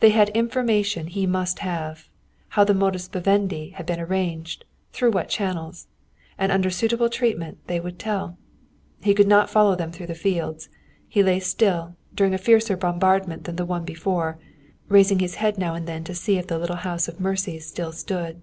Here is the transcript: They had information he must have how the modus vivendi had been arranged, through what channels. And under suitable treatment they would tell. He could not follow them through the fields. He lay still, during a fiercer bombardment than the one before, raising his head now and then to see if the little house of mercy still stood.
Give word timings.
They 0.00 0.08
had 0.12 0.30
information 0.30 1.08
he 1.08 1.26
must 1.26 1.58
have 1.58 2.08
how 2.56 2.64
the 2.64 2.72
modus 2.72 3.06
vivendi 3.06 3.68
had 3.76 3.84
been 3.84 4.00
arranged, 4.00 4.64
through 4.94 5.10
what 5.10 5.28
channels. 5.28 5.88
And 6.38 6.50
under 6.50 6.70
suitable 6.70 7.10
treatment 7.10 7.58
they 7.66 7.78
would 7.78 7.98
tell. 7.98 8.38
He 9.02 9.12
could 9.12 9.28
not 9.28 9.50
follow 9.50 9.76
them 9.76 9.92
through 9.92 10.06
the 10.06 10.14
fields. 10.14 10.70
He 11.06 11.22
lay 11.22 11.38
still, 11.38 11.96
during 12.14 12.32
a 12.32 12.38
fiercer 12.38 12.78
bombardment 12.78 13.44
than 13.44 13.56
the 13.56 13.66
one 13.66 13.84
before, 13.84 14.38
raising 14.88 15.18
his 15.18 15.34
head 15.34 15.58
now 15.58 15.74
and 15.74 15.86
then 15.86 16.02
to 16.04 16.14
see 16.14 16.38
if 16.38 16.46
the 16.46 16.56
little 16.58 16.76
house 16.76 17.06
of 17.06 17.20
mercy 17.20 17.60
still 17.60 17.92
stood. 17.92 18.40